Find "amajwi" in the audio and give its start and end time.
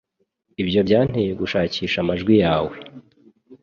2.01-2.33